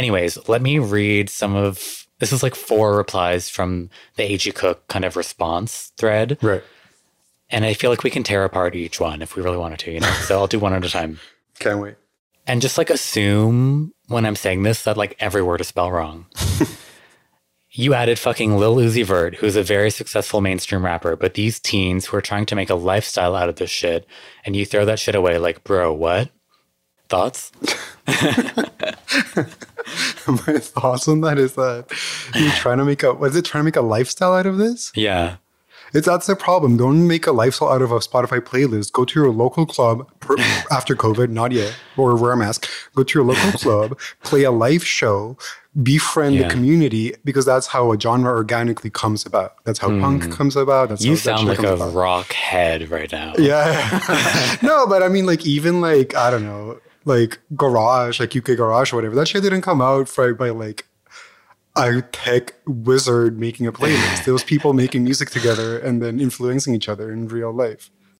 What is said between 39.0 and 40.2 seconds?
to your local club